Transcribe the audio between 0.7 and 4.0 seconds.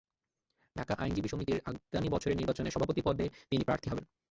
ঢাকা আইনজীবী সমিতির আগামী বছরের নির্বাচনে সভাপতি পদে তিনি প্রার্থী